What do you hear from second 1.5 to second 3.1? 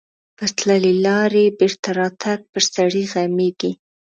بېرته راتګ پر سړي